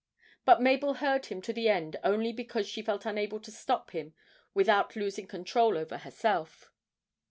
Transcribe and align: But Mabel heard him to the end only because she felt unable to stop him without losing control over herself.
But 0.45 0.59
Mabel 0.63 0.95
heard 0.95 1.27
him 1.27 1.43
to 1.43 1.53
the 1.53 1.69
end 1.69 1.97
only 2.03 2.33
because 2.33 2.67
she 2.67 2.81
felt 2.81 3.05
unable 3.05 3.39
to 3.39 3.51
stop 3.51 3.91
him 3.91 4.15
without 4.51 4.95
losing 4.95 5.27
control 5.27 5.77
over 5.77 5.99
herself. 5.99 6.71